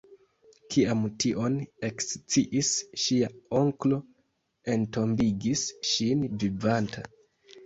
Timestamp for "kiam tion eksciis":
0.75-2.71